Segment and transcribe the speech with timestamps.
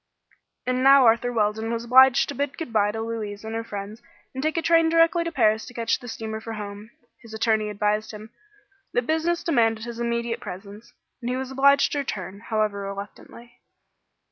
[0.65, 4.01] And now Arthur Weldon was obliged to bid good bye to Louise and her friends
[4.33, 6.89] and take a train directly to Paris to catch the steamer for home.
[7.21, 8.31] His attorney advised him
[8.93, 10.91] that business demanded his immediate presence,
[11.21, 13.59] and he was obliged to return, however reluctantly.